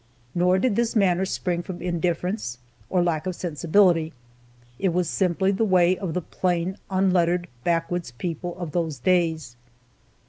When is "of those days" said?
8.57-9.55